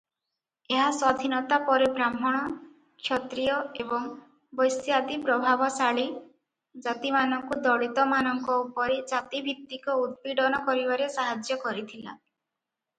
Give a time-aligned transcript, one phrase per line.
[0.75, 2.39] ଏହା ସ୍ୱାଧୀନତା ପରେ ବ୍ରାହ୍ମଣ,
[3.09, 4.07] କ୍ଷତ୍ରିୟ ଏବଂ
[4.61, 6.07] ବୈଶ୍ୟାଦି ପ୍ରଭାବଶାଳୀ
[6.87, 12.17] ଜାତିମାନଙ୍କୁ ଦଳିତମାନଙ୍କ ଉପରେ ଜାତିଭିତ୍ତିକ ଉତ୍ପୀଡ଼ନ କରିବାରେ ସାହାଯ୍ୟ କରିଥିଲା।